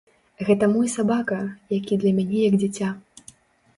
Гэта 0.47 0.69
мой 0.71 0.87
сабака, 0.93 1.37
які 1.77 2.01
для 2.05 2.15
мяне 2.21 2.39
як 2.49 2.59
дзіця. 2.65 2.89